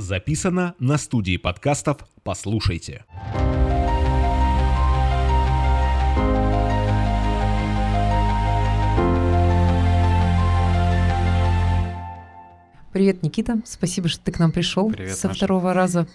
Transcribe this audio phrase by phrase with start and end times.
[0.00, 3.04] Записано на студии подкастов «Послушайте».
[12.94, 13.60] Привет, Никита.
[13.66, 15.36] Спасибо, что ты к нам пришел Привет, со Маша.
[15.36, 16.08] второго раза.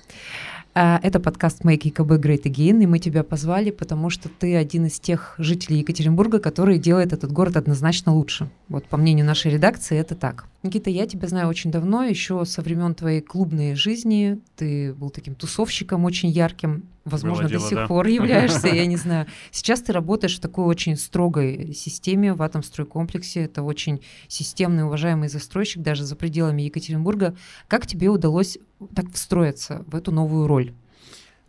[0.74, 4.88] А, Это подкаст Make EKB Great Again, и мы тебя позвали, потому что ты один
[4.88, 8.50] из тех жителей Екатеринбурга, который делает этот город однозначно лучше.
[8.68, 10.45] Вот по мнению нашей редакции это так.
[10.63, 14.39] Никита, я тебя знаю очень давно, еще со времен твоей клубной жизни.
[14.55, 17.87] Ты был таким тусовщиком очень ярким, возможно, Было до дело, сих да.
[17.87, 19.28] пор являешься, я не знаю.
[19.51, 23.43] Сейчас ты работаешь в такой очень строгой системе в Атомстройкомплексе.
[23.43, 27.36] Это очень системный, уважаемый застройщик даже за пределами Екатеринбурга.
[27.68, 28.57] Как тебе удалось
[28.95, 30.73] так встроиться в эту новую роль?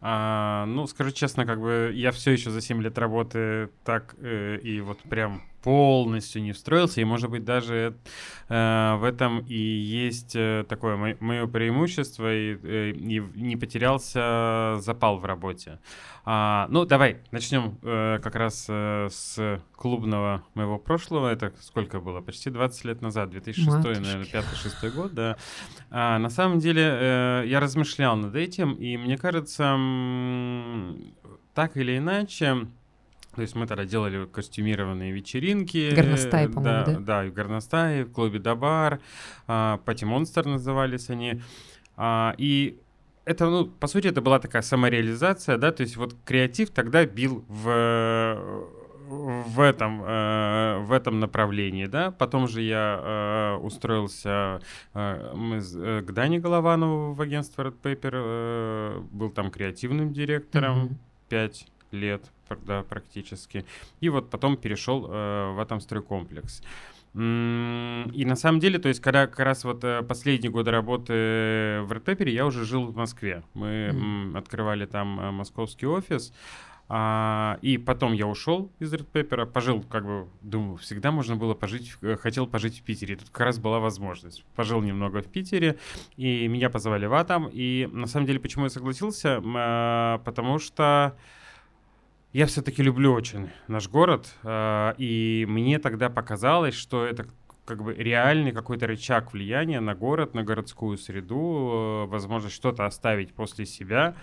[0.03, 4.59] А, ну, скажу честно, как бы я все еще за 7 лет работы так э,
[4.63, 7.97] и вот прям полностью не встроился, и, может быть, даже
[8.49, 15.19] э, в этом и есть э, такое мое преимущество, и, э, и не потерялся запал
[15.19, 15.81] в работе.
[16.25, 21.33] А, ну, давай начнем э, как раз э, с клубного моего прошлого.
[21.33, 22.21] Это сколько было?
[22.21, 24.03] Почти 20 лет назад, 2006, Матушки.
[24.03, 25.37] наверное, 5-6 год, да.
[25.91, 29.77] А, на самом деле э, я размышлял над этим, и мне кажется,
[31.55, 32.69] так или иначе,
[33.37, 35.95] то есть мы тогда делали костюмированные вечеринки.
[35.95, 36.99] Горностай, по-моему, да?
[37.01, 39.01] Да, и в Горностае, в клубе Дабар,
[39.47, 41.43] а, Пати Монстр назывались они.
[41.97, 42.79] А, и
[43.27, 47.45] это, ну, по сути, это была такая самореализация, да, то есть вот креатив тогда бил
[47.49, 48.65] в
[49.09, 52.11] в этом, э, в этом направлении, да.
[52.11, 54.61] Потом же я э, устроился
[54.95, 60.99] э, мы э, к Дане Голованову в агентство Red Paper, э, был там креативным директором
[61.29, 62.31] пять лет,
[62.65, 63.65] да, практически.
[64.01, 66.63] И вот потом перешел э, в Атомстройкомплекс.
[67.15, 71.93] И на самом деле, то есть, когда как раз вот э, последние годы работы в
[71.93, 73.43] Red Paper я уже жил в Москве.
[73.55, 76.33] Мы м, открывали там э, московский офис.
[76.89, 81.55] А, и потом я ушел из Red Paper, пожил, как бы, думаю, всегда можно было
[81.55, 83.17] пожить, в- э, хотел пожить в Питере.
[83.17, 84.45] Тут как раз была возможность.
[84.55, 85.79] Пожил немного в Питере,
[86.19, 87.49] и меня позвали в Атом.
[87.51, 89.43] И на самом деле, почему я согласился?
[89.57, 91.17] А, Потому что
[92.37, 97.27] я все-таки люблю очень наш город, а, и мне тогда показалось, что это
[97.65, 103.33] как бы реальный какой-то рычаг влияния на город, на городскую среду, э, возможность что-то оставить
[103.33, 104.17] после себя.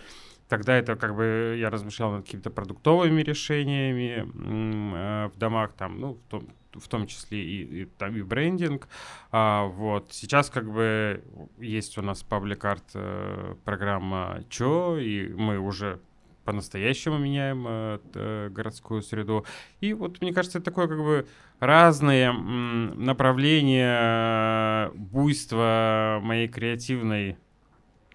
[0.47, 6.13] Тогда это как бы я размышлял над какими-то продуктовыми решениями э, в домах, там, ну,
[6.13, 8.89] в том, в том числе и, и там и брендинг.
[9.31, 11.23] А, вот сейчас как бы
[11.57, 15.99] есть у нас паблик-арт э, программа ЧО, и мы уже
[16.45, 19.45] по-настоящему меняем э, э, городскую среду.
[19.81, 21.27] И вот, мне кажется, это такое как бы
[21.59, 27.37] разные м, направления э, буйства моей креативной,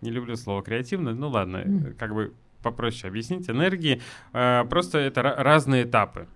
[0.01, 4.01] не люблю слово креативной, ну ладно, э, как бы попроще объяснить, энергии.
[4.33, 6.27] Э, просто это ра- разные этапы.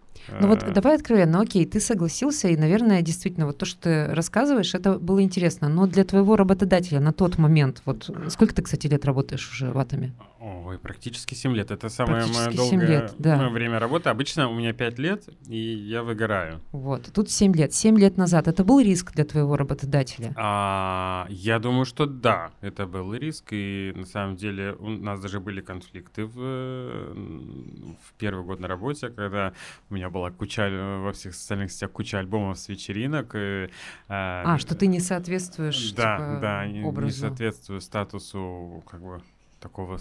[0.40, 4.14] Ну вот Э, давай откровенно, окей, ты согласился, и, наверное, действительно, вот то, что ты
[4.14, 5.68] рассказываешь, это было интересно.
[5.68, 9.78] Но для твоего работодателя на тот момент, вот сколько ты, кстати, лет работаешь уже в
[9.78, 10.12] Атоме?
[10.44, 11.70] Ой, практически 7 лет.
[11.70, 13.48] Это самое мое долгое лет, да.
[13.48, 14.08] время работы.
[14.08, 16.60] Обычно у меня 5 лет, и я выгораю.
[16.72, 17.72] Вот, тут 7 лет.
[17.72, 20.34] 7 лет назад это был риск для твоего работодателя?
[20.36, 25.38] А, я думаю, что да, это был риск, и на самом деле у нас даже
[25.38, 29.52] были конфликты в, в первый год на работе, когда
[29.90, 30.68] у меня была куча
[31.04, 33.36] во всех социальных сетях куча альбомов с вечеринок.
[33.36, 33.70] и,
[34.08, 37.20] а, А, что ты не соответствуешь да, типа, да, не, не образу.
[37.20, 39.22] соответствую статусу как бы
[39.60, 39.98] такого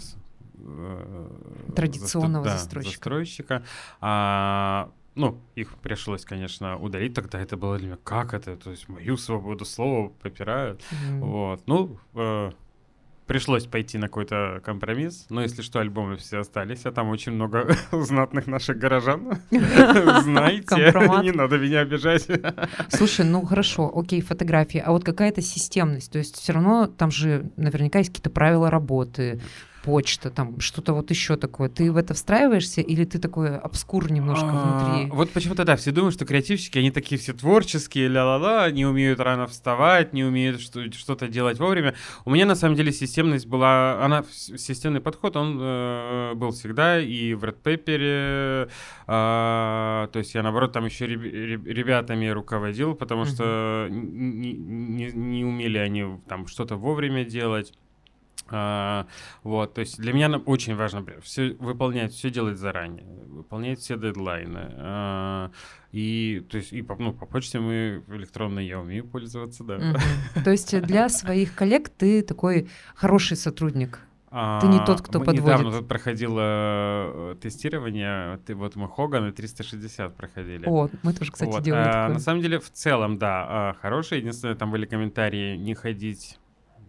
[1.74, 2.92] Традиционного засто- да, застройщика.
[2.92, 3.62] застройщика.
[4.00, 7.14] А, ну, их пришлось, конечно, удалить.
[7.14, 8.56] Тогда это было для меня, как это?
[8.56, 10.82] То есть мою свободу слова попирают.
[11.08, 11.20] М.
[11.20, 11.62] Вот.
[11.66, 12.50] Ну, э,
[13.26, 15.26] пришлось пойти на какой-то компромисс.
[15.30, 19.38] Но если что, альбомы все остались, а там очень много знатных наших горожан.
[19.50, 20.92] Знаете,
[21.22, 22.28] не надо меня обижать.
[22.88, 27.50] Слушай, ну хорошо, окей, фотографии, а вот какая-то системность, то есть все равно там же
[27.56, 29.40] наверняка есть какие-то правила работы,
[29.84, 31.68] почта, там что-то вот еще такое.
[31.68, 34.52] Ты в это встраиваешься или ты такой обскур немножко А,
[34.96, 35.10] внутри?
[35.16, 39.46] Вот почему-то, да, все думают, что креативщики, они такие все творческие, ля-ла-ла, не умеют рано
[39.46, 41.94] вставать, не умеют что- что-то делать вовремя.
[42.24, 47.34] У меня, на самом деле, системность была, она, системный подход, он э, был всегда и
[47.34, 48.70] в Red Paper,
[49.06, 55.12] а, то есть я, наоборот, там еще реб- реб- ребятами руководил, потому что не, не-
[55.12, 57.72] не умели они там что-то вовремя делать.
[58.52, 59.06] А,
[59.42, 64.70] вот, то есть для меня очень важно все выполнять, все делать заранее, выполнять все дедлайны.
[64.76, 65.50] А,
[65.90, 69.78] и, то есть, и по, ну, по почте мы электронной я умею пользоваться, да.
[70.44, 74.00] То есть для своих коллег ты такой хороший сотрудник?
[74.32, 75.58] Ты не тот, кто мы подводит.
[75.58, 80.64] Недавно тут проходило э, тестирование, ты, вот мы Хоган и 360 проходили.
[80.66, 81.62] О, мы тоже, кстати, вот.
[81.62, 82.14] делали а, такое.
[82.14, 84.18] На самом деле, в целом, да, а, хороший.
[84.20, 86.38] Единственное, там были комментарии не ходить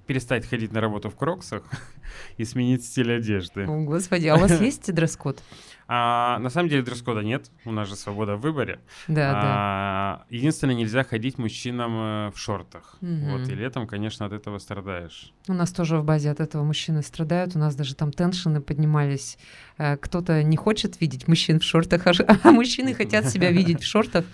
[0.06, 1.64] перестать ходить на работу в кроксах
[2.38, 3.66] и сменить стиль одежды.
[3.66, 5.42] О, господи, а у вас есть дресс-код?
[5.88, 8.80] А, на самом деле дресс-кода нет, у нас же свобода в выборе.
[9.08, 10.26] Да, а, да.
[10.30, 12.98] Единственное, нельзя ходить мужчинам э, в шортах.
[13.02, 13.32] Угу.
[13.32, 15.34] Вот, и летом, конечно, от этого страдаешь.
[15.48, 19.38] У нас тоже в базе от этого мужчины страдают, у нас даже там теншины поднимались.
[19.78, 22.14] Э, кто-то не хочет видеть мужчин в шортах, а,
[22.44, 24.26] а мужчины хотят себя видеть в шортах.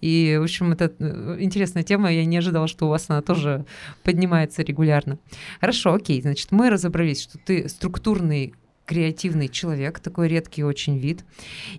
[0.00, 3.66] И, в общем, это э, интересная тема, я не ожидала, что у вас она тоже
[4.04, 5.11] поднимается регулярно.
[5.60, 8.54] Хорошо, окей, значит, мы разобрались, что ты структурный
[8.84, 11.24] креативный человек, такой редкий очень вид.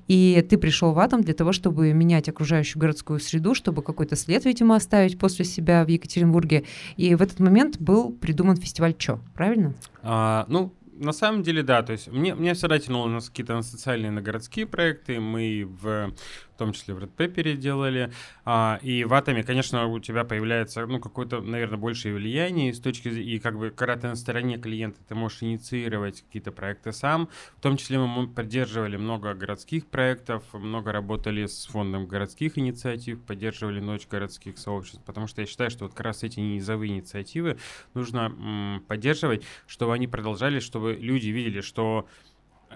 [0.08, 4.46] И ты пришел в Атом для того, чтобы менять окружающую городскую среду, чтобы какой-то след,
[4.46, 6.64] видимо, оставить после себя в Екатеринбурге.
[6.98, 9.74] И в этот момент был придуман фестиваль Чо, правильно?
[10.02, 11.82] А, ну, на самом деле, да.
[11.84, 15.20] То есть мне, мне всегда тянуло на какие-то на социальные, на городские проекты.
[15.20, 16.14] Мы в
[16.54, 18.12] в том числе в Red Pepper делали.
[18.46, 23.08] А, и в Атоме, конечно, у тебя появляется, ну, какое-то, наверное, большее влияние с точки
[23.08, 27.30] и как бы, когда ты на стороне клиента, ты можешь инициировать какие-то проекты сам.
[27.58, 33.80] В том числе мы поддерживали много городских проектов, много работали с фондом городских инициатив, поддерживали
[33.80, 37.58] ночь городских сообществ, потому что я считаю, что вот как раз эти низовые инициативы
[37.94, 42.08] нужно м, поддерживать, чтобы они продолжались, чтобы люди видели, что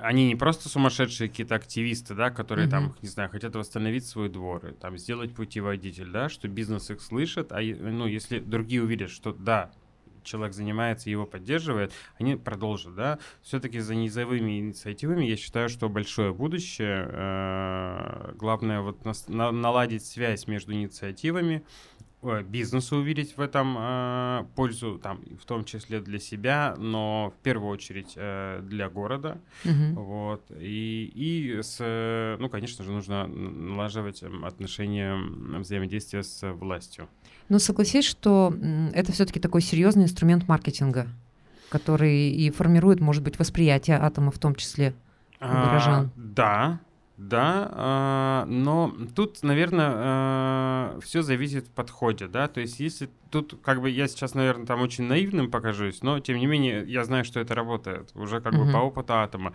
[0.01, 2.71] они не просто сумасшедшие какие-то активисты, да, которые mm-hmm.
[2.71, 7.51] там, не знаю, хотят восстановить свой двор, там сделать путеводитель, да, что бизнес их слышит,
[7.51, 9.71] а ну, если другие увидят, что да,
[10.27, 13.19] человек занимается, его поддерживает, они продолжат, да.
[13.41, 17.07] Все-таки за низовыми инициативами я считаю, что большое будущее.
[17.09, 21.63] Э, главное вот наладить связь между инициативами,
[22.49, 27.69] бизнесу увидеть в этом э, пользу, там, в том числе для себя, но в первую
[27.69, 29.39] очередь э, для города.
[29.63, 30.01] Угу.
[30.01, 30.41] Вот.
[30.59, 31.77] И, и с,
[32.39, 35.15] ну, конечно же, нужно налаживать отношения
[35.59, 37.07] взаимодействия с властью.
[37.49, 38.53] Ну, согласись, что
[38.93, 41.07] это все-таки такой серьезный инструмент маркетинга,
[41.69, 44.93] который и формирует, может быть, восприятие атома в том числе
[45.39, 46.05] у горожан.
[46.05, 46.79] А, да,
[47.17, 53.59] да, э, но тут, наверное, э, все зависит в подходе, да, то есть если тут,
[53.63, 57.25] как бы, я сейчас, наверное, там очень наивным покажусь, но, тем не менее, я знаю,
[57.25, 58.65] что это работает, уже как uh-huh.
[58.65, 59.53] бы по опыту атома.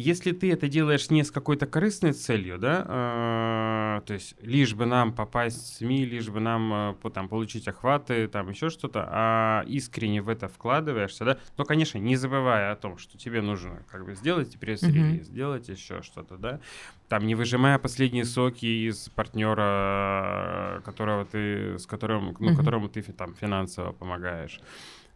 [0.00, 4.86] Если ты это делаешь не с какой-то корыстной целью, да, э, то есть лишь бы
[4.86, 9.64] нам попасть в СМИ, лишь бы нам э, там, получить охваты, там еще что-то, а
[9.66, 14.04] искренне в это вкладываешься, да, то, конечно, не забывая о том, что тебе нужно как
[14.04, 15.24] бы сделать пресс-релиз, mm-hmm.
[15.24, 16.60] сделать еще что-то, да,
[17.08, 22.56] там не выжимая последние соки из партнера, которого ты, с которым, ну, mm-hmm.
[22.56, 24.60] которому ты там финансово помогаешь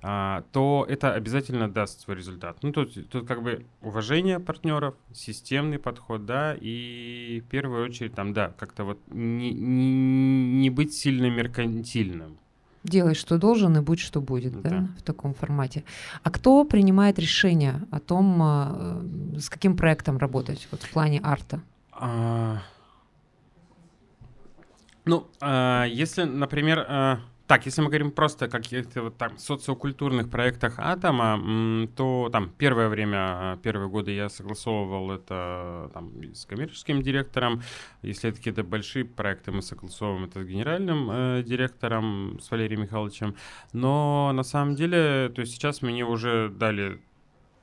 [0.04, 2.58] а, то это обязательно даст свой результат.
[2.62, 8.32] Ну, тут, тут как бы уважение партнеров, системный подход, да, и в первую очередь там,
[8.32, 12.38] да, как-то вот не, не, не быть сильно меркантильным.
[12.82, 14.70] Делай, что должен, и будь, что будет, да.
[14.70, 15.84] да, в таком формате.
[16.24, 19.02] А кто принимает решение о том, а,
[19.38, 21.60] с каким проектом работать, вот в плане арта?
[21.92, 22.60] А...
[25.04, 27.20] Ну, а, если, например, а
[27.52, 32.88] так, если мы говорим просто о каких-то вот там социокультурных проектах Атома, то там первое
[32.88, 37.60] время, первые годы я согласовывал это там с коммерческим директором.
[38.00, 43.36] Если это какие-то большие проекты, мы согласовываем это с генеральным э, директором, с Валерием Михайловичем.
[43.74, 47.02] Но на самом деле, то есть сейчас мне уже дали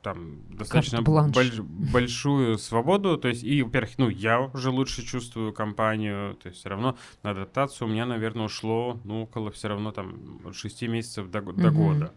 [0.01, 6.35] там достаточно больш, большую свободу, то есть и, во-первых, ну, я уже лучше чувствую компанию,
[6.35, 10.39] то есть все равно на адаптацию у меня, наверное, ушло, ну, около все равно там
[10.51, 12.13] 6 месяцев до, до года.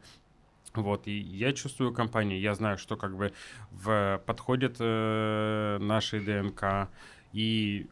[0.74, 3.32] Вот, и я чувствую компанию, я знаю, что как бы
[3.72, 6.88] в, подходит э, нашей ДНК,
[7.34, 7.88] и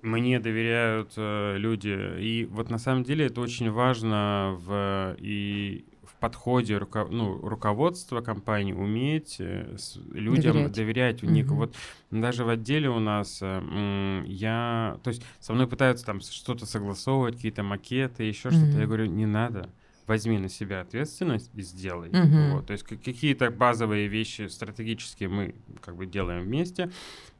[0.00, 2.20] мне доверяют э, люди.
[2.20, 5.84] И вот на самом деле это очень важно в, и
[6.22, 9.76] подходе руко, ну, руководства компании уметь э,
[10.12, 10.72] людям доверять.
[10.72, 11.22] доверять.
[11.24, 11.56] У них угу.
[11.56, 11.74] вот
[12.12, 17.34] даже в отделе у нас э, я, то есть со мной пытаются там что-то согласовывать,
[17.34, 18.56] какие-то макеты, еще угу.
[18.56, 18.78] что-то.
[18.78, 19.68] Я говорю, не надо
[20.06, 22.10] возьми на себя ответственность и сделай.
[22.10, 22.52] Uh-huh.
[22.54, 26.90] Вот, то есть какие-то базовые вещи стратегические мы как бы делаем вместе,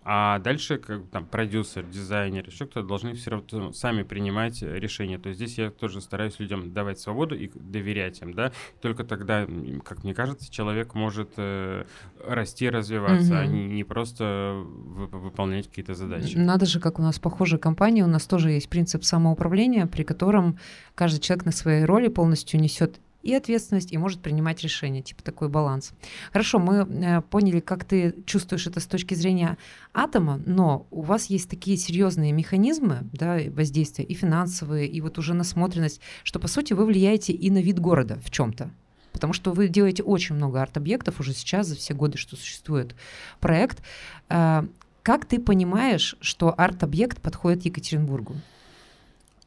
[0.05, 5.19] А дальше, как там, продюсер, дизайнер, еще кто-то должны все равно сами принимать решения.
[5.19, 8.53] То есть здесь я тоже стараюсь людям давать свободу и доверять им, да.
[8.81, 9.47] Только тогда,
[9.85, 11.85] как мне кажется, человек может э,
[12.27, 13.39] расти, развиваться, mm-hmm.
[13.39, 16.37] а не, не просто вы, выполнять какие-то задачи.
[16.37, 20.59] Надо же, как у нас похожая компания, у нас тоже есть принцип самоуправления, при котором
[20.97, 25.49] каждый человек на своей роли полностью несет и ответственность, и может принимать решения, типа такой
[25.49, 25.93] баланс.
[26.33, 29.59] Хорошо, мы э, поняли, как ты чувствуешь это с точки зрения
[29.95, 35.35] атома, но у вас есть такие серьезные механизмы да, воздействия, и финансовые, и вот уже
[35.35, 38.71] насмотренность, что, по сути, вы влияете и на вид города в чем-то.
[39.13, 42.95] Потому что вы делаете очень много арт-объектов уже сейчас, за все годы, что существует
[43.41, 43.83] проект.
[44.29, 44.67] Э,
[45.03, 48.37] как ты понимаешь, что арт-объект подходит Екатеринбургу?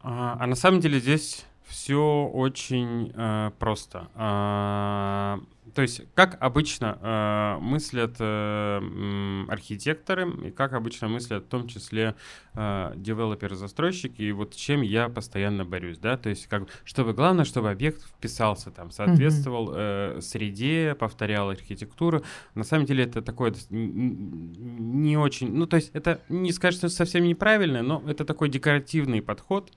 [0.01, 4.07] А, а на самом деле здесь все очень э, просто.
[4.15, 5.37] Э,
[5.73, 12.15] то есть, как обычно э, мыслят э, архитекторы, и как обычно мыслят в том числе
[12.53, 17.71] э, девелоперы-застройщики, и вот чем я постоянно борюсь, да, то есть, как, чтобы главное, чтобы
[17.71, 22.23] объект вписался там, соответствовал э, среде, повторял архитектуру.
[22.53, 27.23] На самом деле это такое не очень, ну, то есть, это не сказать, что совсем
[27.23, 29.73] неправильно, но это такой декоративный подход.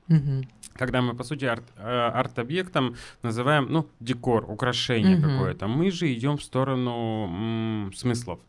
[0.78, 5.23] Когда мы, по сути, арт, э, арт-объектом называем, ну, декор, украшение mm-hmm.
[5.23, 5.66] какое-то.
[5.66, 8.40] Мы же идем в сторону м, смыслов.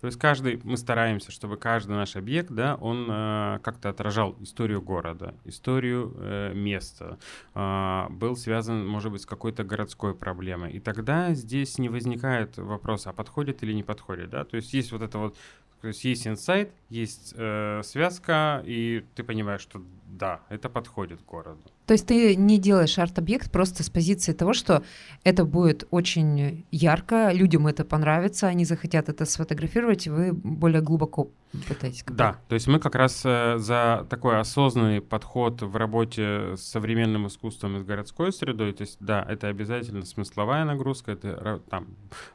[0.00, 4.82] То есть каждый, мы стараемся, чтобы каждый наш объект, да, он э, как-то отражал историю
[4.82, 7.18] города, историю э, места,
[7.54, 10.72] э, был связан, может быть, с какой-то городской проблемой.
[10.72, 14.44] И тогда здесь не возникает вопроса, а подходит или не подходит, да.
[14.44, 15.36] То есть есть вот это вот,
[15.80, 19.82] то есть есть инсайт, есть э, связка, и ты понимаешь, что
[20.18, 21.60] да, это подходит городу.
[21.86, 24.82] То есть ты не делаешь арт-объект просто с позиции того, что
[25.24, 31.28] это будет очень ярко, людям это понравится, они захотят это сфотографировать, и вы более глубоко
[31.68, 32.04] пытаетесь.
[32.08, 37.28] Да, то есть мы как раз э, за такой осознанный подход в работе с современным
[37.28, 38.72] искусством и с городской средой.
[38.72, 41.86] То есть да, это обязательно смысловая нагрузка, это там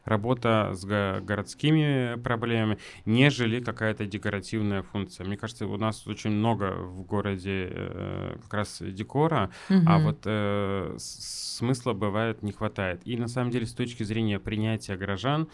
[0.06, 5.26] работа с городскими проблемами, нежели какая-то декоративная функция.
[5.26, 9.80] Мне кажется, у нас очень много в городе э, как раз декора, угу.
[9.86, 13.01] а вот э, смысла бывает не хватает.
[13.06, 15.48] И на самом деле с точки зрения принятия горожан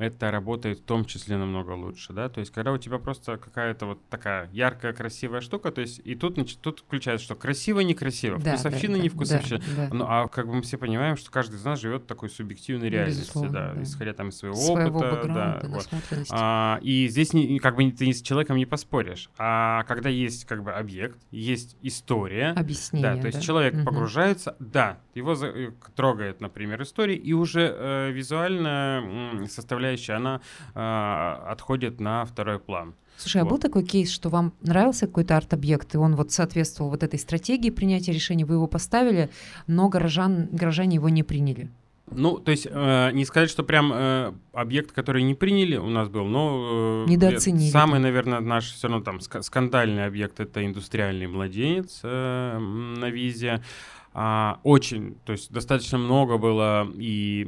[0.00, 3.86] это работает в том числе намного лучше, да, то есть когда у тебя просто какая-то
[3.86, 8.38] вот такая яркая, красивая штука, то есть и тут, значит, тут включается, что красиво, некрасиво,
[8.38, 9.94] да, вкусовщина, да, не вкусовщина, да, да.
[9.94, 12.88] ну, а как бы мы все понимаем, что каждый из нас живет в такой субъективной
[12.88, 15.88] реальности, Безусловно, да, да, исходя там из своего, своего опыта, да, вот.
[16.30, 20.62] а, и здесь не, как бы ты с человеком не поспоришь, а когда есть как
[20.62, 23.44] бы объект, есть история, объяснение, да, то есть да?
[23.44, 23.84] человек угу.
[23.84, 30.40] погружается, да, его за, э, трогает, например, история, и уже э, визуально составляет составляющая, она
[30.74, 32.94] э, отходит на второй план.
[33.16, 33.48] Слушай, вот.
[33.48, 37.18] а был такой кейс, что вам нравился какой-то арт-объект, и он вот соответствовал вот этой
[37.18, 39.28] стратегии принятия решений, вы его поставили,
[39.66, 41.68] но горожан, горожане его не приняли?
[42.12, 46.08] Ну, то есть, э, не сказать, что прям э, объект, который не приняли, у нас
[46.08, 47.04] был, но...
[47.06, 47.70] Э, Недооценили.
[47.70, 53.62] Самый, наверное, наш все равно там ск- скандальный объект— это индустриальный младенец э, на визе.
[54.12, 57.46] А, очень, то есть достаточно много было и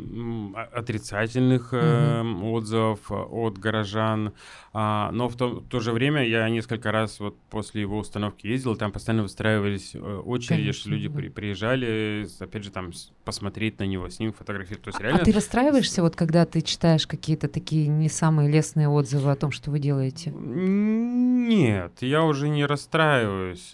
[0.72, 2.40] отрицательных mm-hmm.
[2.40, 4.32] э, отзывов от горожан,
[4.72, 8.46] а, но в то, в то же время я несколько раз вот после его установки
[8.46, 11.14] ездил, там постоянно выстраивались э, очереди, Конечно, что люди да.
[11.16, 12.92] при, приезжали, опять же, там
[13.24, 14.84] посмотреть на него, с ним фотографировать.
[14.84, 15.22] То есть, а реально...
[15.22, 19.50] А ты расстраиваешься, вот когда ты читаешь какие-то такие не самые лестные отзывы о том,
[19.50, 20.30] что вы делаете?
[20.30, 23.72] Нет, я уже не расстраиваюсь.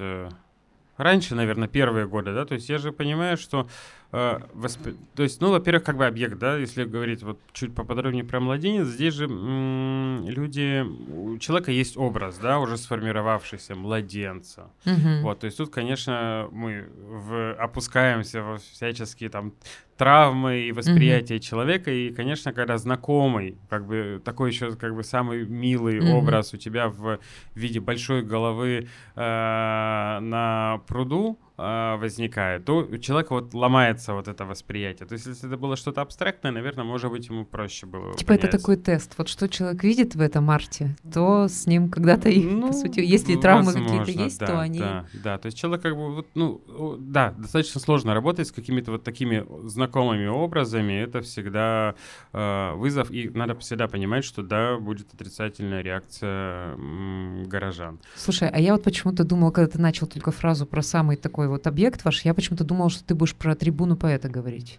[0.99, 3.69] Раньше, наверное, первые годы, да, то есть я же понимаю, что
[4.12, 4.81] э, восп...
[5.14, 8.88] то есть, ну, во-первых, как бы объект, да, если говорить вот чуть поподробнее про младенец,
[8.88, 15.23] здесь же м- люди, у человека есть образ, да, уже сформировавшийся младенца, uh-huh.
[15.23, 17.55] вот, то есть тут, конечно, мы в...
[17.55, 19.55] опускаемся во всяческие там
[19.99, 21.43] травмы и восприятие mm-hmm.
[21.43, 21.90] человека.
[21.90, 26.12] И, конечно, когда знакомый, как бы такой еще как бы самый милый mm-hmm.
[26.12, 27.19] образ у тебя в
[27.55, 34.45] виде большой головы э, на пруду, э, возникает, то у человека вот ломается вот это
[34.45, 35.07] восприятие.
[35.07, 38.15] То есть, если это было что-то абстрактное, наверное, может быть, ему проще было.
[38.15, 38.45] Типа понять.
[38.45, 39.15] это такой тест.
[39.19, 43.00] Вот что человек видит в этом арте, то с ним когда-то и, ну, по сути,
[43.00, 44.79] если травмы какие-то есть, да, то они...
[44.79, 46.62] Да, да, то есть человек как бы, вот, ну,
[46.99, 50.93] да, достаточно сложно работать с какими-то вот такими знакомыми образами.
[50.93, 51.95] Это всегда
[52.33, 57.99] э, вызов, и надо всегда понимать, что да, будет отрицательная реакция м, горожан.
[58.17, 61.67] Слушай, а я вот почему-то думала, когда ты начал только фразу про самый такой вот
[61.67, 64.78] объект ваш, я почему-то думала, что ты будешь про трибуну поэта говорить.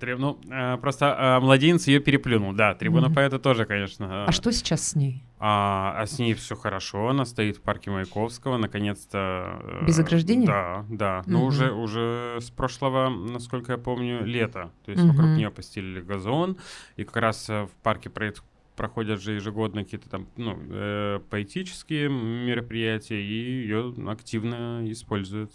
[0.00, 2.74] Триб- Ну, э, просто э, младенец ее переплюнул, да.
[2.74, 3.14] Трибуна Мгм.
[3.14, 4.24] поэта тоже, конечно.
[4.26, 5.22] А что сейчас с ней?
[5.38, 9.60] А, а с ней все хорошо, она стоит в парке Маяковского, наконец-то.
[9.82, 10.46] э, Без ограждения?
[10.46, 11.22] Да, да.
[11.26, 11.46] Но Мгм.
[11.46, 14.72] уже, уже с прошлого, насколько я помню, лето.
[14.86, 15.12] То есть Мгм.
[15.14, 16.56] вокруг нее постелили газон,
[16.96, 18.42] и как раз э, в парке происходит
[18.76, 25.50] проходят же ежегодно какие-то там ну, э, поэтические мероприятия, и ее активно используют.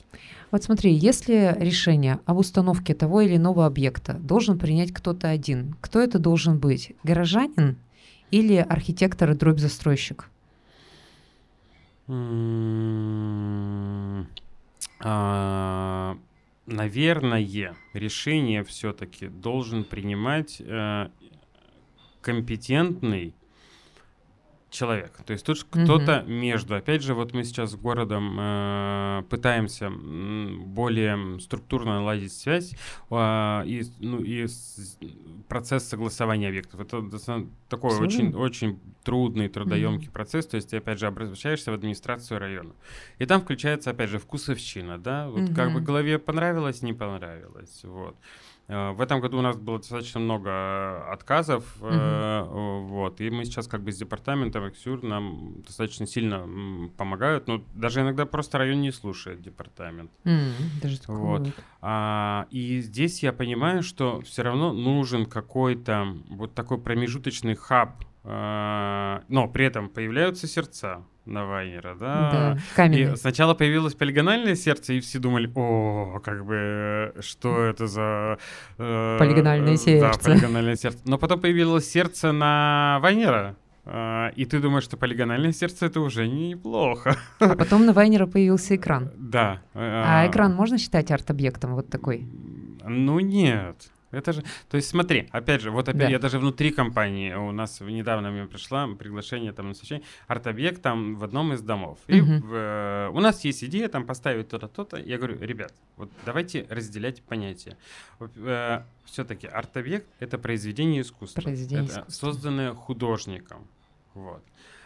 [0.51, 6.00] Вот смотри, если решение об установке того или иного объекта должен принять кто-то один, кто
[6.01, 6.94] это должен быть?
[7.04, 7.78] Горожанин
[8.32, 10.30] или архитектор и дробь-застройщик?
[12.08, 13.48] М,
[15.00, 16.18] а,
[16.68, 21.10] Наверное, решение все-таки должен принимать э,
[22.22, 23.34] компетентный
[24.70, 25.12] человек.
[25.25, 25.84] То есть тут Мгм.
[25.84, 26.75] кто-то между.
[26.75, 32.74] Опять же, вот мы сейчас с городом э, пытаемся более структурно наладить связь
[33.10, 34.98] а, и, ну, и с-
[35.50, 36.80] процесс согласования объектов.
[36.80, 37.01] Это
[37.68, 40.48] такой очень, очень трудный, трудоемкий процесс.
[40.48, 42.72] То есть ты, опять же, обращаешься в администрацию района.
[43.20, 45.28] И там включается, опять же, вкусовщина, да?
[45.30, 47.82] Вот как бы голове понравилось, не понравилось.
[47.84, 48.16] Вот.
[48.16, 53.30] Э, В этом году у нас было достаточно много э, отказов, э, э, вот, и
[53.30, 56.48] мы сейчас как бы с департаментом Эксюр нам достаточно сильно
[56.96, 60.10] помогают, но даже иногда просто район не слушает департамент.
[60.24, 61.42] М, даже Вот.
[61.42, 61.66] бывает.
[61.82, 69.48] А, и здесь я понимаю, что все равно нужен какой-то вот такой промежуточный хаб, но
[69.51, 72.58] при этом появляются сердца на Вайнера, да?
[72.75, 76.56] Да, И сначала появилось полигональное сердце, и все думали, о, как бы,
[77.16, 78.38] э, что это за...
[78.78, 80.20] э, Полигональное э, сердце.
[80.20, 81.00] Да, полигональное сердце.
[81.06, 86.28] Но потом появилось сердце на Вайнера, а, и ты думаешь, что полигональное сердце это уже
[86.28, 87.16] неплохо.
[87.40, 89.12] А потом на Вайнера появился экран.
[89.16, 89.62] Да.
[89.74, 92.28] А экран можно считать арт-объектом вот такой?
[92.84, 93.92] Ну нет.
[94.12, 96.10] Это же, то есть смотри, опять же, вот опять Да.
[96.10, 101.15] я даже внутри компании, у нас недавно мне пришло приглашение там на совещание, арт-объект там
[101.15, 101.98] в одном из домов.
[102.08, 102.41] И Мгм.
[102.41, 104.98] в, э, у нас есть идея там поставить то-то, то-то.
[104.98, 107.77] Я говорю, ребят, вот давайте разделять понятия.
[109.06, 111.41] все-таки арт-объект— это произведение искусства.
[111.41, 112.27] Произведение это искусства.
[112.32, 113.68] созданное художником.
[114.13, 114.44] Вот.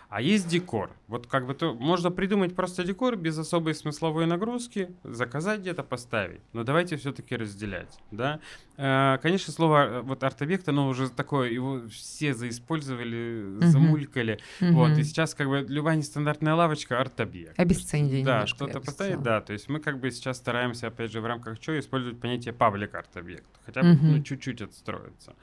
[0.10, 0.92] А есть декор.
[1.08, 6.42] Вот как бы то можно придумать просто декор без особой смысловой нагрузки, заказать где-то, поставить.
[6.54, 8.40] Но давайте все-таки разделять, да.
[8.78, 14.40] Э, конечно, слово э, вот арт-объект, оно уже такое, его все заиспользовали, замулькали.
[14.62, 15.00] Вот, Мгм.
[15.00, 17.60] и сейчас как бы любая нестандартная лавочка арт-объект.
[17.60, 19.42] Обесценили Да, что-то поставить, да.
[19.42, 22.94] То есть мы как бы сейчас стараемся, опять же, в рамках чего использовать понятие паблик
[22.96, 23.46] арт-объект.
[23.66, 24.24] Хотя бы ну, Мгм.
[24.24, 25.34] чуть-чуть отстроиться.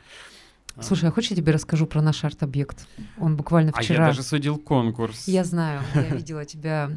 [0.77, 0.83] А.
[0.83, 2.87] Слушай, а хочешь я тебе расскажу про наш арт-объект?
[3.19, 4.05] Он буквально А вчера...
[4.05, 5.29] я даже судил конкурс.
[5.29, 6.91] Я знаю, я видела тебя.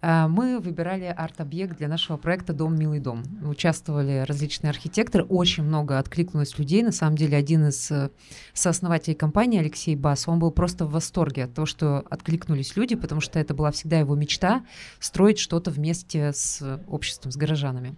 [0.00, 3.24] А, Мы выбирали арт-объект для нашего проекта «Дом, милый дом».
[3.42, 6.82] Участвовали различные архитекторы, очень много откликнулось людей.
[6.82, 8.10] На самом деле, один из э,
[8.52, 13.20] сооснователей компании, Алексей Бас, он был просто в восторге от того, что откликнулись люди, потому
[13.20, 14.64] что это была всегда его мечта—
[15.00, 17.96] строить что-то вместе с обществом, с горожанами.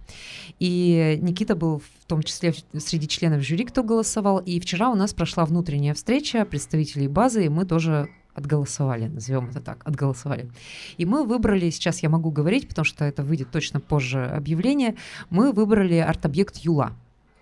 [0.58, 4.38] И Никита был в том числе среди членов жюри, кто голосовал.
[4.38, 9.60] И вчера у нас прошла внутренняя встреча представителей базы, и мы тоже отголосовали, назовем это
[9.60, 10.50] так, отголосовали.
[10.96, 14.96] И мы выбрали, сейчас я могу говорить, потому что это выйдет точно позже объявление,
[15.30, 16.92] мы выбрали арт-объект Юла.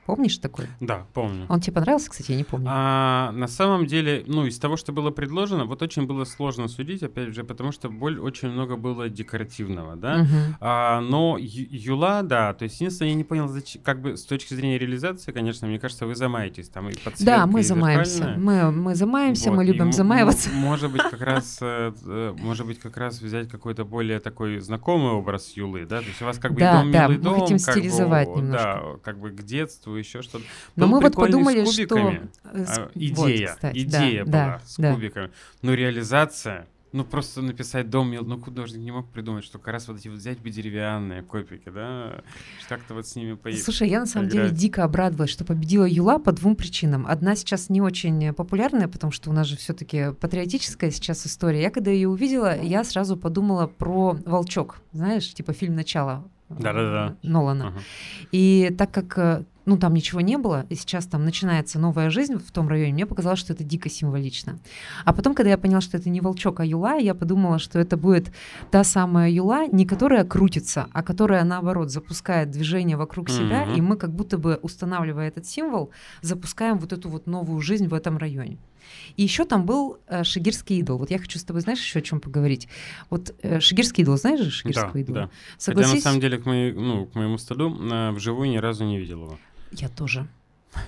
[0.08, 0.68] Помнишь такой?
[0.80, 1.44] Да, помню.
[1.50, 2.66] Он тебе понравился, кстати, я не помню.
[2.70, 7.02] А, на самом деле, ну, из того, что было предложено, вот очень было сложно судить,
[7.02, 10.16] опять же, потому что боль очень много было декоративного, да.
[10.22, 10.56] Мгм.
[10.60, 14.54] А, но Юла, да, то есть единственное, я не понял, зачем, как бы с точки
[14.54, 18.34] зрения реализации, конечно, мне кажется, вы замаетесь там и подсветка, Да, мы и замаемся.
[18.38, 20.48] Мы, мы замаемся, Вот, мы любим замаиваться.
[20.48, 25.12] Может быть, как раз, э, э, может быть, как раз взять какой-то более такой знакомый
[25.12, 26.00] образ Юлы, да?
[26.00, 27.80] То есть у вас как бы Да, дом, да, милый мы дом, хотим как бы,
[27.80, 28.64] стилизовать немножко.
[28.64, 30.44] Да, как бы к детству, еще что-то.
[30.76, 31.98] Но Был мы вот с подумали, что...
[32.52, 34.94] э, с- А, вот, идея, кстати, идея да, была да, с да.
[34.94, 35.30] кубиками.
[35.62, 39.98] Но реализация, ну просто написать дом, ну художник не мог придумать, что как раз вот
[39.98, 42.22] эти вот взять бы деревянные копики, да,
[42.60, 43.62] что как-то вот с ними поехать.
[43.64, 44.58] Слушай, я на самом деле поиграть.
[44.58, 47.06] дико обрадовалась, что победила Юла по двум причинам.
[47.06, 51.60] Одна сейчас не очень популярная, потому что у нас же все-таки патриотическая сейчас история.
[51.62, 57.16] Я когда ее увидела, я сразу подумала про Волчок, знаешь, типа фильм начало э, Да-да-да.
[57.22, 57.68] Нолана.
[57.68, 57.80] Ага.
[58.32, 62.36] И так как э, ну, там ничего не было, и сейчас там начинается новая жизнь
[62.38, 64.58] в том районе, мне показалось, что это дико символично.
[65.04, 67.96] А потом, когда я поняла, что это не волчок, а юла, я подумала, что это
[67.96, 68.32] будет
[68.70, 73.74] та самая юла, не которая крутится, а которая, наоборот, запускает движение вокруг себя, Мгм.
[73.76, 75.90] и мы как будто бы, устанавливая этот символ,
[76.22, 78.56] запускаем вот эту вот новую жизнь в этом районе.
[79.16, 80.96] И еще там был э, шигирский идол.
[80.96, 82.68] Вот я хочу с тобой, знаешь, еще о чем поговорить.
[83.10, 85.18] Вот э, шигирский идол, знаешь же шигирского Да, идола?
[85.20, 85.30] да.
[85.58, 85.90] Согласись?
[85.90, 88.98] Хотя на самом деле, к, моей, ну, к моему стыду, э, вживую ни разу не
[88.98, 89.38] видел его.
[89.72, 90.28] Я тоже.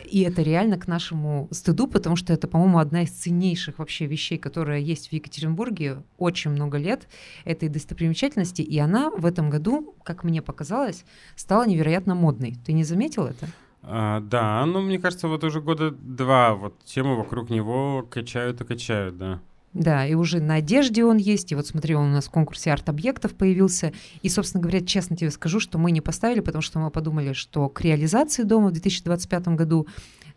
[0.04, 4.38] И это реально к нашему стыду, потому что это, по-моему, одна из ценнейших вообще вещей,
[4.38, 7.08] которая есть в Екатеринбурге очень много лет,
[7.44, 8.62] этой достопримечательности.
[8.62, 12.56] И она в этом году, как мне показалось, стала невероятно модной.
[12.64, 13.46] Ты не заметил это?
[13.82, 18.64] А, да, ну, мне кажется, вот уже года два вот тему вокруг него качают и
[18.64, 19.40] качают, да.
[19.72, 21.52] Да, и уже на одежде он есть.
[21.52, 23.92] И вот смотри, он у нас в конкурсе арт-объектов появился.
[24.22, 27.68] И, собственно говоря, честно тебе скажу, что мы не поставили, потому что мы подумали, что
[27.68, 29.86] к реализации дома в 2025 году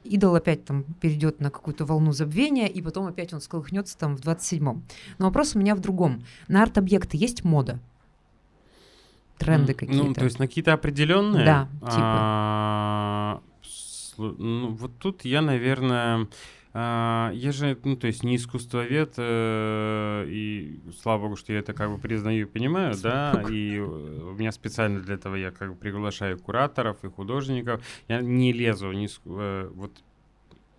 [0.04, 4.22] идол опять там перейдет на какую-то волну забвения, и потом опять он сколыхнется там в
[4.22, 4.84] 27-м.
[5.18, 6.24] Но вопрос у меня в другом.
[6.48, 7.80] На арт-объекты есть мода?
[9.40, 10.08] Тренды какие-то?
[10.08, 11.46] Ну, то есть на какие-то определенные?
[11.46, 11.96] Да, типа.
[11.96, 13.42] А,
[14.18, 16.28] ну, вот тут я, наверное
[16.76, 21.74] а, я же, ну, то есть не искусствовед, э, и слава богу, что я это
[21.74, 25.76] как бы признаю и понимаю, да, и у меня специально для этого я как бы
[25.76, 27.86] приглашаю кураторов и художников.
[28.08, 30.04] Я не лезу, не, э, вот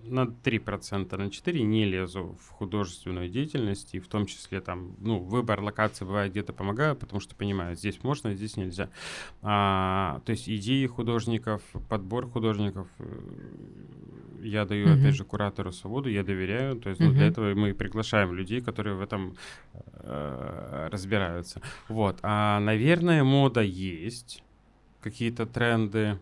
[0.09, 5.19] на 3%, на 4% не лезу в художественную деятельность, и в том числе там, ну,
[5.19, 8.91] выбор локации бывает где-то помогаю, потому что понимаю, здесь можно, здесь нельзя.
[9.43, 13.05] А, то есть идеи художников, подбор художников, э,
[14.43, 15.01] я даю, mm-hmm.
[15.01, 17.07] опять же, куратору свободу, я доверяю, то есть mm-hmm.
[17.07, 19.37] ну, для этого мы приглашаем людей, которые в этом
[19.73, 21.61] э, разбираются.
[21.89, 24.43] Вот, а, наверное, мода есть,
[25.01, 26.19] какие-то тренды,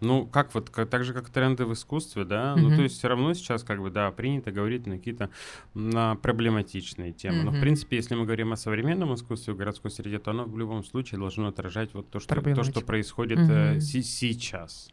[0.00, 2.60] ну, как вот, как, так же, как тренды в искусстве, да, mm-hmm.
[2.60, 5.30] ну, то есть все равно сейчас, как бы, да, принято говорить на какие-то
[5.74, 7.38] на проблематичные темы.
[7.38, 7.44] Mm-hmm.
[7.44, 10.58] Но, в принципе, если мы говорим о современном искусстве в городской среде, то оно в
[10.58, 13.76] любом случае должно отражать вот то, что, то, что происходит mm-hmm.
[13.76, 14.90] э, с- сейчас.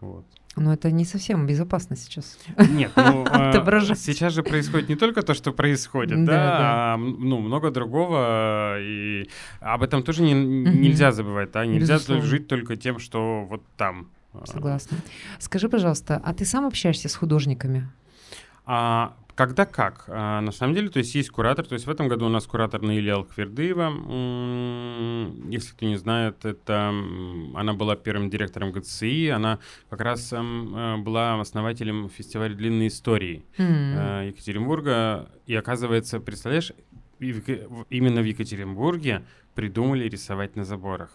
[0.00, 0.26] Вот.
[0.56, 2.38] Но это не совсем безопасно сейчас.
[2.70, 3.52] Нет, ну, а,
[3.94, 6.94] сейчас же происходит не только то, что происходит, да, да, да.
[6.94, 9.28] а ну, много другого, и
[9.60, 12.24] об этом тоже не, нельзя забывать, да, нельзя Безусловно.
[12.24, 14.10] жить только тем, что вот там.
[14.44, 14.98] Согласна.
[15.38, 17.88] Скажи, пожалуйста, а ты сам общаешься с художниками?
[18.66, 20.04] А, когда как?
[20.08, 22.44] А, на самом деле, то есть есть куратор, то есть в этом году у нас
[22.46, 23.92] куратор Наиля Алквердыева.
[25.48, 26.88] Если кто не знает, это
[27.54, 34.26] она была первым директором ГЦИ, она как раз э, была основателем фестиваля длинной истории mm-hmm.
[34.28, 35.30] Екатеринбурга.
[35.46, 36.72] И оказывается, представляешь,
[37.20, 39.24] именно в Екатеринбурге
[39.54, 41.10] придумали рисовать на заборах.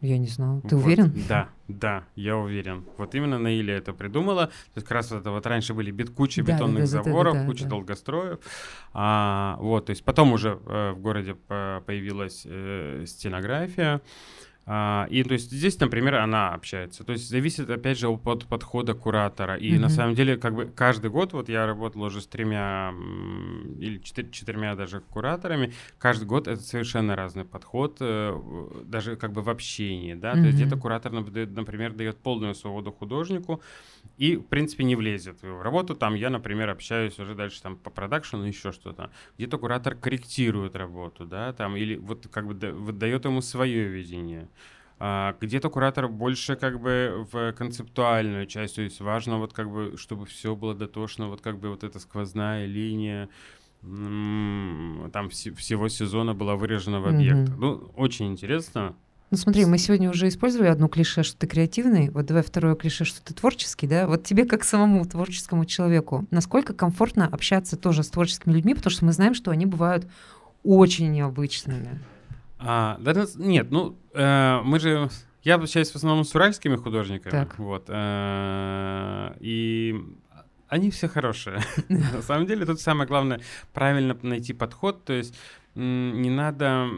[0.00, 0.60] Я не знал.
[0.60, 1.12] Ты вот, уверен?
[1.28, 2.84] Да, да, я уверен.
[2.98, 4.46] Вот именно Наиля это придумала.
[4.46, 7.34] То есть как раз это вот раньше были бит куча да, бетонных да, да, заборов,
[7.34, 7.70] да, да, куча да.
[7.70, 8.38] долгостроев.
[8.92, 14.00] А, вот, то есть потом уже э, в городе появилась э, стенография.
[14.68, 17.02] И то есть здесь, например, она общается.
[17.02, 19.56] То есть зависит, опять же, от подхода куратора.
[19.56, 19.78] И mm-hmm.
[19.78, 22.92] на самом деле, как бы каждый год, вот я работал уже с тремя
[23.78, 28.38] или четыр- четырьмя даже кураторами, каждый год это совершенно разный подход, э,
[28.84, 30.32] даже как бы в общении, да.
[30.32, 30.40] Mm-hmm.
[30.40, 33.62] То есть где-то куратор, например, дает полную свободу художнику,
[34.18, 35.94] и, в принципе, не влезет в работу.
[35.94, 39.10] Там я, например, общаюсь уже дальше там по продакшену, еще что-то.
[39.38, 42.54] Где-то куратор корректирует работу, да, там, или вот как бы
[42.92, 44.48] дает ему свое видение.
[45.00, 49.96] А, где-то куратор больше как бы в концептуальную часть, то есть важно вот как бы,
[49.96, 53.28] чтобы все было дотошно, вот как бы вот эта сквозная линия,
[53.80, 57.48] там вс- всего сезона была выражена в объект.
[57.48, 57.56] Mm-hmm.
[57.58, 58.96] Ну, очень интересно.
[59.30, 63.04] Ну смотри, мы сегодня уже использовали одну клише, что ты креативный, вот давай второе клише,
[63.04, 64.08] что ты творческий, да?
[64.08, 69.04] Вот тебе как самому творческому человеку, насколько комфортно общаться тоже с творческими людьми, потому что
[69.04, 70.08] мы знаем, что они бывают
[70.64, 72.00] очень необычными.
[72.58, 75.08] А, да, нет, ну э, мы же
[75.42, 77.58] я общаюсь в основном с уральскими художниками, так.
[77.58, 79.94] вот, э, и
[80.68, 81.60] они все хорошие.
[81.88, 83.40] На самом деле тут самое главное
[83.72, 85.34] правильно найти подход, то есть
[85.74, 86.88] не надо,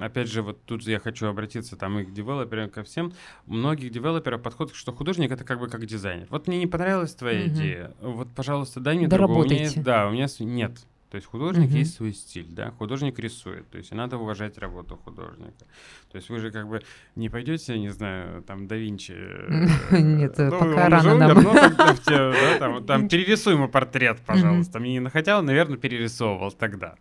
[0.00, 3.12] опять же, вот тут я хочу обратиться там и к девелоперам, ко всем.
[3.46, 6.28] Многих девелоперов подход, что художник это как бы как дизайнер.
[6.30, 7.50] Вот мне не понравилась твоя угу.
[7.50, 9.46] идея, вот, пожалуйста, дай мне другую.
[9.46, 10.78] У меня да, у меня нет.
[11.10, 11.76] То есть художник угу.
[11.76, 15.64] есть свой стиль, да, художник рисует, то есть надо уважать работу художника.
[16.12, 16.82] То есть вы же как бы
[17.16, 19.12] не пойдете, не знаю, там да Винчи.
[19.90, 22.86] Нет, ну, пока рано нам.
[22.86, 24.78] Там перерисуй ему портрет, пожалуйста.
[24.78, 26.94] Мне не находил, наверное, перерисовывал тогда.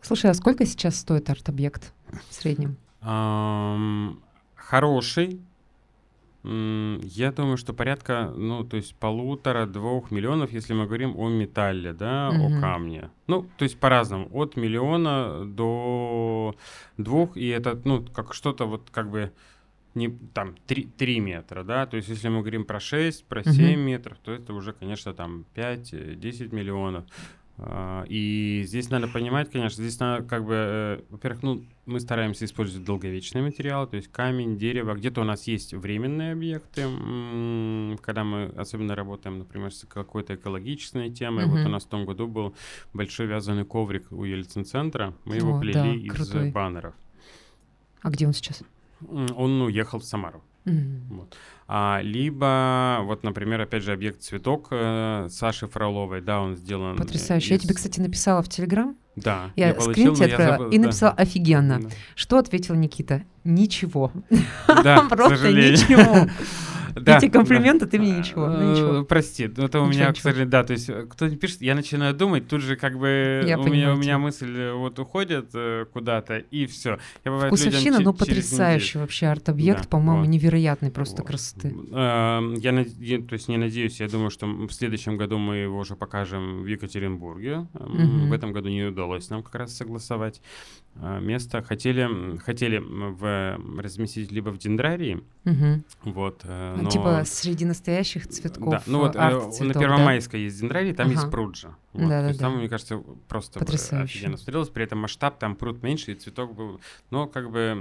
[0.00, 1.92] Слушай, а сколько сейчас стоит арт-объект
[2.30, 2.76] в среднем?
[4.54, 5.40] Хороший.
[6.50, 12.30] Я думаю, что порядка, ну, то есть полутора-двух миллионов, если мы говорим о металле, да,
[12.30, 12.56] угу.
[12.56, 13.10] о камне.
[13.26, 16.54] Ну, то есть по-разному, от миллиона до
[16.96, 19.30] двух, и это, ну, как что-то вот как бы
[19.94, 23.72] не там 3, 3 метра, да, то есть если мы говорим про 6, про 7
[23.74, 23.80] угу.
[23.82, 27.04] метров, то это уже, конечно, там 5-10 миллионов.
[27.60, 32.44] А, И здесь надо понимать, конечно, здесь надо как бы, э, во-первых, ну, мы стараемся
[32.44, 34.94] использовать долговечные материалы, то есть камень, дерево.
[34.94, 36.82] Где-то у нас есть временные объекты,
[38.02, 41.46] когда мы особенно работаем, например, с какой-то экологичной темой.
[41.46, 41.66] Вот Мгм.
[41.66, 42.54] у нас в том году был
[42.94, 45.14] большой вязаный коврик у Ельцин-центра.
[45.24, 46.52] Мы его О, плели да, из крутой.
[46.52, 46.94] баннеров.
[48.02, 48.62] А где он сейчас?
[49.08, 50.42] Он уехал в Самару.
[50.64, 51.02] М.
[51.10, 51.36] Вот.
[51.70, 56.96] А, либо, вот, например, опять же, объект «Цветок» э, Саши Фроловой, да, он сделан...
[56.96, 57.50] Потрясающе.
[57.50, 58.96] Я из- тебе, кстати, написала в Телеграм.
[59.16, 60.84] Да, Я, получил, скрин тебе я отправила забыл, и да.
[60.84, 61.80] написала офигенно.
[61.82, 61.88] Да.
[62.14, 63.22] Что ответил Никита?
[63.44, 64.12] Ничего.
[64.66, 66.26] Да, Просто ничего.
[67.00, 67.90] Да, Эти комплименты да.
[67.90, 69.04] ты мне ничего, ну ничего.
[69.04, 70.22] Прости, ну это у Ничего, меня, ничего.
[70.22, 73.58] сожалению, да, то есть э, кто-то пишет, я начинаю думать, тут же как бы Я
[73.58, 75.50] у, меня, у меня мысль э, вот уходит
[75.92, 76.98] куда-то, и все.
[77.24, 80.28] Я бывает Вкусовщина, ну потрясающий вообще арт-объект, Да, по-моему, вот.
[80.28, 81.28] невероятной просто Вот.
[81.28, 81.68] красоты.
[81.92, 85.78] Эм, Я, я, то есть не надеюсь, я думаю, что в следующем году мы его
[85.78, 87.66] уже покажем в Екатеринбурге.
[87.74, 88.28] Мгм.
[88.28, 90.40] В этом году не удалось нам как раз согласовать
[91.20, 91.62] место.
[91.62, 95.84] Хотели, хотели в, разместить либо в дендрарии, Мгм.
[96.04, 96.90] вот, э, Ну, но...
[96.90, 98.70] Типа среди настоящих цветков.
[98.70, 99.80] Да, ну вот э, э, на арт-цветов, да?
[99.80, 101.30] Первомайской есть дендрарий, там есть Ага.
[101.30, 101.74] пруд же.
[101.94, 102.28] Вот, то Да-да-да.
[102.28, 104.18] есть там, мне кажется, просто Потрясающе.
[104.18, 104.68] офигенно смотрелось.
[104.68, 106.80] При этом масштаб, там пруд меньше, и цветок был...
[107.10, 107.74] Но как бы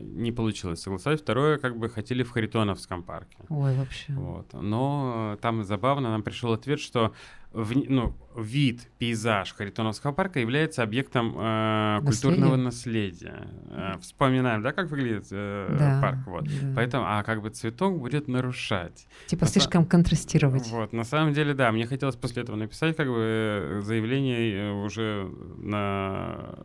[0.00, 1.20] не получилось согласовать.
[1.20, 3.36] Второе, как бы хотели в Харитоновском парке.
[3.50, 4.12] Ой, вообще.
[4.14, 4.52] Вот.
[4.54, 7.12] Но там забавно, нам пришел ответ, что
[7.52, 13.46] вни- ну, вид, пейзаж Харитоновского парка является объектом э, культурного наследия.
[13.70, 16.18] Э, вспоминаем, да, как выглядит э, Да, парк?
[16.26, 16.44] Вот.
[16.44, 16.72] да.
[16.74, 19.06] Поэтому, а как бы цветок будет нарушать.
[19.28, 20.66] Типа на са- слишком контрастировать.
[20.70, 23.33] Вот, на самом деле, да, мне хотелось после этого написать как бы
[23.82, 26.58] заявление э, уже на,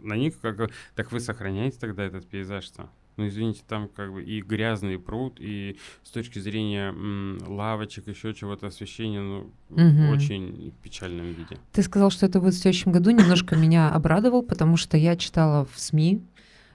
[0.00, 2.88] на них, как так вы сохраняете тогда этот пейзаж-то?
[3.18, 8.32] Ну, извините, там как бы и грязный пруд, и с точки зрения м, лавочек, еще
[8.32, 11.58] чего-то освещения, ну, в очень печальном виде.
[11.72, 13.10] Ты сказал, что это будет в следующем году.
[13.10, 16.31] Немножко меня обрадовал, потому что я читала в СМИ, э,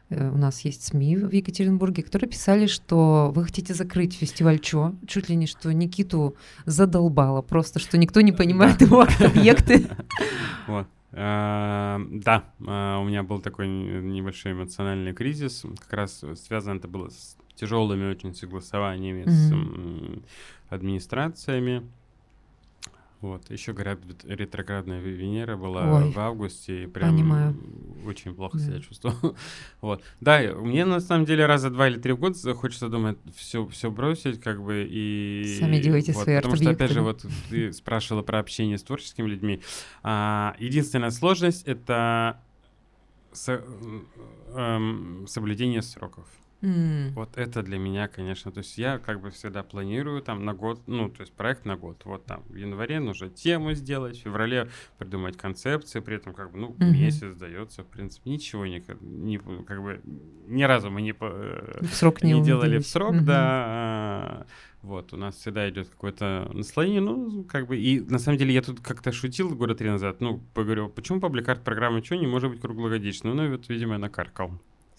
[0.10, 5.30] у нас есть СМИ в Екатеринбурге, которые писали, что вы хотите закрыть фестиваль ЧО, чуть
[5.30, 9.88] ли не что Никиту задолбало просто, что никто не понимает его арт-объекты.
[10.67, 10.86] Вот.
[11.13, 15.65] А, Да, а, у меня был такой небольшой эмоциональный кризис.
[15.80, 19.54] Как раз связано это было с тяжелыми очень согласованиями с
[20.70, 21.84] администрациями.
[23.22, 23.50] Вот.
[23.50, 23.74] Еще,
[24.26, 27.58] ретроградная Ве- Венера была Ой, в августе, и прям понимаю.
[28.06, 28.64] очень плохо Да.
[28.64, 29.36] себя чувствовал.
[29.82, 30.04] вот.
[30.22, 33.90] Да, мне на самом деле раза два или три в год хочется думать, все, все
[33.90, 35.58] бросить, как бы, и...
[35.60, 39.28] Сами делайте вот, свои Потому что, опять же, вот ты спрашивала про общение с творческими
[39.28, 39.62] людьми.
[40.04, 42.40] А, единственная сложность— это
[43.32, 43.64] со-
[44.56, 46.26] эм, соблюдение сроков.
[46.62, 50.54] М, Вот это для меня, конечно, то есть я как бы всегда планирую там на
[50.54, 52.02] год, ну, то есть проект на год.
[52.06, 56.60] Вот там в январе нужно тему сделать, в феврале придумать концепции, при этом как бы,
[56.60, 56.93] ну, Мгм.
[56.93, 60.02] месяц дается, в принципе, ничего не, не как бы,
[60.48, 63.26] ни разу мы не, э, В срок не не делали в срок, Мгм.
[63.26, 63.63] да.
[63.65, 64.46] а,
[64.84, 68.62] Вот, у нас всегда идет какое-то настроение, ну, как бы, и на самом деле я
[68.62, 72.62] тут как-то шутил года три назад, ну, поговорил, почему публикарт программы что не может быть
[72.62, 73.34] круглогодичной?
[73.34, 74.52] Ну, вот, видимо, я накаркал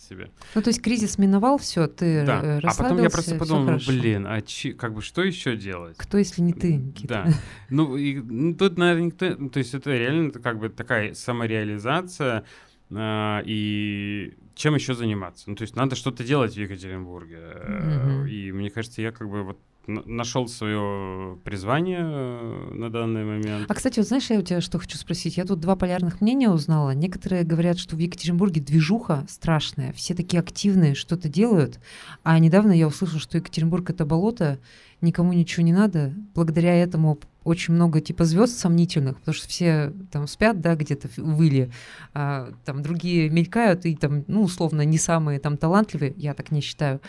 [0.09, 0.31] себе.
[0.55, 2.41] Ну, то есть кризис миновал, все, ты Да.
[2.43, 5.57] э, А потом я просто расслабился, подумал, ну, блин, а чи- как бы что еще
[5.57, 5.97] делать?
[5.99, 7.25] Кто, если не ты, Никита?
[7.27, 7.33] Да.
[7.71, 9.35] Ну, и, ну, тут, наверное, никто...
[9.39, 12.45] ну, То есть это реально как бы такая самореализация,
[12.91, 15.45] а, и чем еще заниматься?
[15.51, 17.39] Ну, то есть надо что-то делать в Екатеринбурге.
[17.41, 18.27] э, Мгм.
[18.27, 23.71] И мне кажется, я как бы вот нашел свое призвание э, на данный момент.
[23.71, 25.39] А, кстати, вот знаешь, я у тебя что хочу спросить?
[25.39, 26.91] Я тут два полярных мнения узнала.
[26.91, 31.81] Некоторые говорят, что в Екатеринбурге движуха страшная, все такие активные, что-то делают.
[32.23, 34.59] А недавно я услышала, что Екатеринбург— это болото,
[35.01, 36.13] никому ничего не надо.
[36.35, 41.71] Благодаря этому очень много типа звезд сомнительных, потому что все там спят, да, где-то выли,
[42.13, 46.61] а, там другие мелькают и там, ну, условно, не самые там талантливые, я так не
[46.61, 47.01] считаю.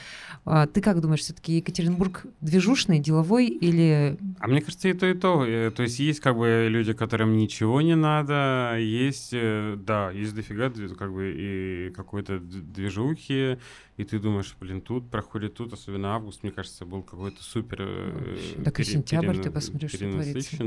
[0.46, 5.14] А, ты как думаешь, все-таки Екатеринбург движушный, деловой или А мне кажется, и то, и
[5.14, 5.46] то.
[5.46, 10.36] Э, То есть есть как бы люди, которым ничего не надо, есть, э, да, есть
[10.36, 13.58] дофига как бы и какой-то движухи,
[14.00, 17.80] и ты думаешь, блин, тут проходит тут, особенно август, мне кажется, был какой-то супер...
[17.82, 18.62] э.
[18.64, 20.58] Так и сентябрь, ты перена- посмотри, что творится.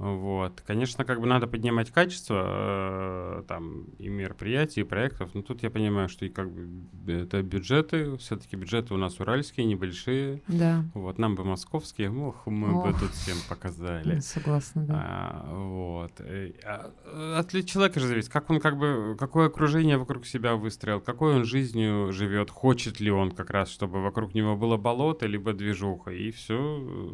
[0.00, 0.62] Вот.
[0.66, 5.68] Конечно, как бы надо поднимать качество э, там и мероприятий, и проектов, но тут я
[5.68, 11.18] понимаю, что и как бы это бюджеты, все-таки бюджеты у нас уральские, небольшие, да, вот,
[11.18, 13.00] нам бы московские, ох, мы бы Ох.
[13.00, 14.20] тут всем показали.
[14.20, 14.94] согласна, да.
[14.96, 16.12] А, вот.
[16.20, 21.02] Э, а, От человека же зависит, как он как бы, какое окружение вокруг себя выстроил,
[21.02, 25.52] какой он жизнью живет, хочет ли он как раз, чтобы вокруг него было болото, либо
[25.52, 27.12] движуха, и все.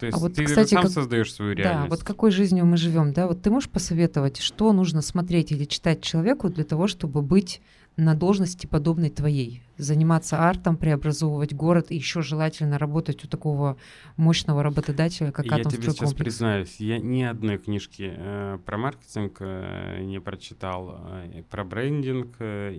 [0.00, 1.90] То есть А вот, ты кстати, сам как- создаешь свою Да, реальность.
[1.90, 3.26] вот какой жизнью мы живем, да?
[3.26, 7.60] Вот ты можешь посоветовать, что нужно смотреть или читать человеку для того, чтобы быть
[8.00, 13.76] на должности подобной твоей, заниматься артом, преобразовывать город и еще желательно работать у такого
[14.16, 16.14] мощного работодателя, как Я тебе сейчас Атомстройкомплекс.
[16.24, 22.36] признаюсь, я ни одной книжки э, про маркетинг э, не прочитал, э, про брендинг.
[22.38, 22.74] э,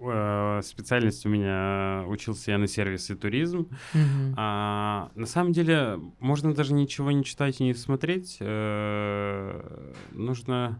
[0.00, 3.68] э, специальность у меня э, учился я на сервис и туризм.
[3.94, 4.34] Мгм.
[4.36, 8.38] А, на самом деле, можно даже ничего не читать и не смотреть.
[8.40, 10.78] э, нужно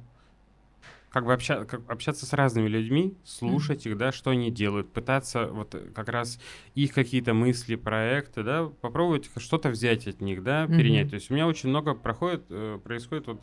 [1.13, 5.47] как бы обща- как- общаться с разными людьми, слушать их, да, что они делают, пытаться
[5.47, 6.41] вот э, как раз
[6.75, 11.05] их какие-то мысли, проекты, да, попробовать что-то взять от них, да, перенять.
[11.05, 11.11] Мгм.
[11.11, 13.43] То есть у меня очень много проходит, э, происходит вот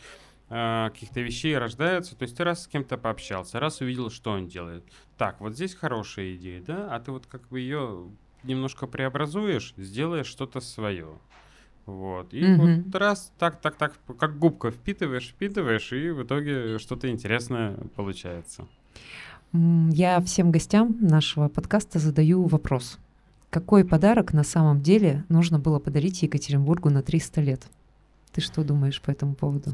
[0.52, 4.48] а, каких-то вещей рождаются, то есть ты раз с кем-то пообщался, раз увидел, что он
[4.48, 4.84] делает.
[5.16, 8.10] Так, вот здесь хорошая идея, да, а ты вот как бы ее
[8.42, 11.20] немножко преобразуешь, сделаешь что-то свое.
[11.90, 12.34] Вот.
[12.34, 12.84] И Мгм.
[12.84, 18.66] вот раз так, так, так, как губка впитываешь, впитываешь, и в итоге что-то интересное получается.
[19.54, 23.00] Я всем гостям нашего подкаста задаю вопрос.
[23.50, 27.64] Какой подарок на самом деле нужно было подарить Екатеринбургу на 300 лет?
[28.32, 29.74] Ты что думаешь по этому поводу?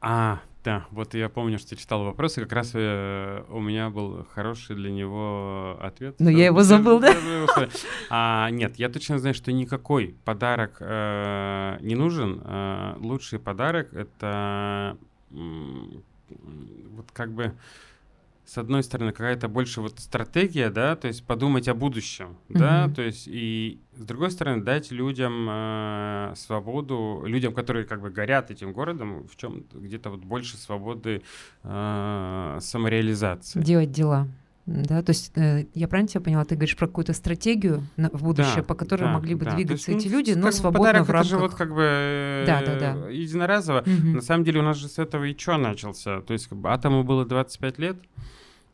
[0.00, 4.74] А, да, вот я помню, что читал вопросы, как раз э, у меня был хороший
[4.74, 6.16] для него ответ.
[6.18, 7.14] Но я Всё, его забыл, да?
[8.10, 12.42] А, нет, я точно знаю, что никакой подарок э, не нужен.
[12.44, 14.98] Э, лучший подарок это
[15.30, 17.52] вот как бы
[18.46, 22.94] с одной стороны, какая-то больше вот стратегия, да, то есть подумать о будущем, да, Мгм.
[22.94, 28.50] то есть и с другой стороны дать людям э, свободу, людям, которые как бы горят
[28.50, 31.22] этим городом, в чем где-то вот больше свободы
[31.64, 33.60] э, самореализации.
[33.60, 34.28] Делать дела.
[34.66, 38.22] Да, то есть э, я правильно тебя поняла, ты говоришь про какую-то стратегию на- в
[38.24, 39.52] будущее, Да, по которой да, могли бы да.
[39.54, 41.50] Двигаться есть, эти ну, люди, но свободно подарок в это же рамках.
[41.52, 43.08] вот как бы э, Да, да, да.
[43.08, 43.84] единоразово.
[43.86, 44.14] Мгм.
[44.14, 46.20] На самом деле у нас же с этого и что начался?
[46.20, 47.96] То есть как бы атому было 25 лет,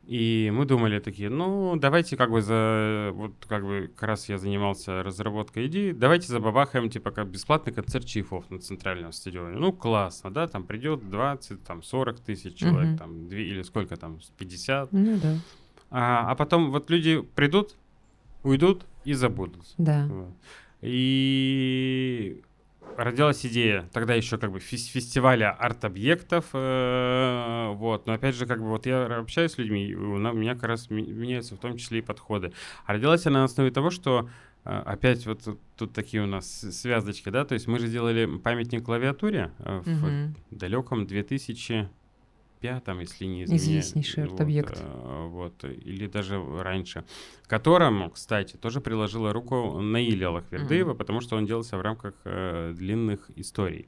[0.06, 3.10] и мы думали такие, ну, давайте как бы за...
[3.12, 8.04] Вот как бы как раз я занимался разработкой идеи, давайте забабахаем, типа, как бесплатный концерт
[8.06, 9.58] чайфов на центральном стадионе.
[9.58, 12.98] Ну, классно, да, там придет 20, там, 40 тысяч человек, Мгм.
[12.98, 14.92] там, 2, или сколько там, 50.
[14.92, 15.36] Ну да,
[15.94, 17.76] А, а потом вот люди придут,
[18.42, 19.66] уйдут и забудут.
[19.78, 20.06] да.
[20.08, 20.34] Вот.
[20.80, 22.42] И
[22.96, 28.06] родилась идея тогда еще как бы фес- фестиваля арт-объектов, э, вот.
[28.06, 31.54] Но опять же, как бы вот я общаюсь с людьми, у меня как раз меняются
[31.56, 32.52] в том числе и подходы.
[32.86, 34.28] А родилась она на основе того, что
[34.64, 38.26] э, опять вот тут, тут такие у нас связочки, да, то есть мы же делали
[38.38, 40.34] памятник клавиатуре э, в Мгм.
[40.50, 41.06] далеком
[42.62, 43.44] 2005, если не.
[43.44, 44.78] Известнейший Вот, арт-объект.
[44.80, 47.04] э, Вот, или даже раньше.
[47.46, 53.30] Которому, кстати, тоже приложила руку Наиля Лахвердыева, потому что он делался в рамках э, длинных
[53.36, 53.86] историй.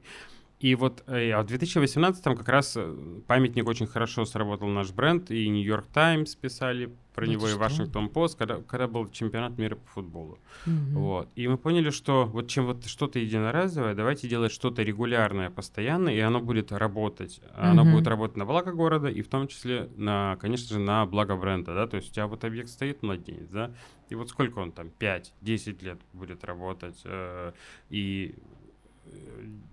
[0.59, 2.95] И вот э, а в 2018 как раз э,
[3.27, 7.53] памятник очень хорошо сработал наш бренд, и Нью-Йорк Таймс писали про Да него, и?
[7.53, 10.39] Вашингтон Пост, когда, когда был чемпионат мира по футболу.
[10.65, 10.93] Мгм.
[10.95, 11.29] Вот.
[11.35, 16.19] И мы поняли, что вот чем вот что-то единоразовое, давайте делать что-то регулярное, постоянное, и
[16.19, 17.41] оно будет работать.
[17.55, 17.93] Оно Мгм.
[17.93, 21.73] будет работать на благо города, и в том числе, на, конечно же, на благо бренда.
[21.73, 21.87] Да?
[21.87, 23.71] То есть у тебя вот объект стоит младенец, да,
[24.09, 27.53] и вот сколько он там, 5-10 лет будет работать, э,
[27.89, 28.35] и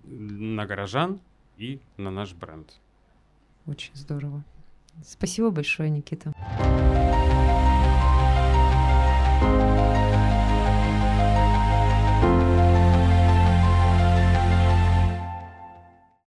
[0.03, 1.19] на горожан,
[1.57, 2.73] и на наш бренд.
[3.65, 4.43] Очень здорово.
[5.03, 6.33] Спасибо большое, Никита.